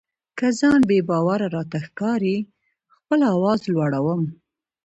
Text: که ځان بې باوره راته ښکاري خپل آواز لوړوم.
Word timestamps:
که 0.37 0.47
ځان 0.59 0.79
بې 0.89 0.99
باوره 1.09 1.47
راته 1.55 1.79
ښکاري 1.87 2.37
خپل 2.95 3.19
آواز 3.35 3.59
لوړوم. 3.73 4.21